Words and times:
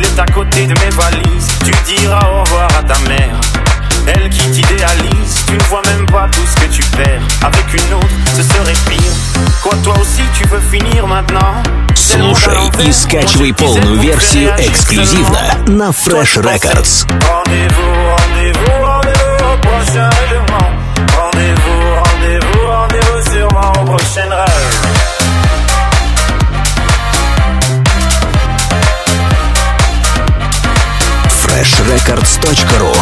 il 0.00 0.06
est 0.06 0.18
à 0.18 0.26
côté 0.32 0.66
de 0.66 0.74
mes 0.74 0.90
valises. 0.96 1.48
Tu 1.64 1.72
diras 1.94 2.20
au 2.32 2.40
revoir 2.42 2.68
à 2.78 2.82
ta 2.82 2.98
mère. 3.08 3.34
Elle 4.06 4.30
qui 4.30 4.48
t'idéalise, 4.50 5.44
tu 5.46 5.52
ne 5.54 5.62
vois 5.64 5.82
même 5.86 6.06
pas 6.06 6.26
tout 6.32 6.40
ce 6.46 6.62
que 6.64 6.70
tu 6.72 6.82
perds. 6.96 7.20
Avec 7.42 7.64
une 7.74 7.94
autre, 7.94 8.14
ce 8.34 8.42
serait 8.42 8.74
pire. 8.88 9.12
Quoi, 9.62 9.72
toi 9.84 9.94
aussi, 10.00 10.22
tu 10.34 10.46
veux 10.48 10.60
finir 10.70 11.06
maintenant? 11.06 11.56
Слушай 11.94 12.68
и 12.82 12.92
скачивай 12.92 13.52
полную 13.54 14.00
версию 14.00 14.52
эксклюзивно 14.58 15.38
na 15.66 15.92
Fresh 15.92 16.38
Records. 16.38 17.04
freshrecords.ru. 31.50 32.92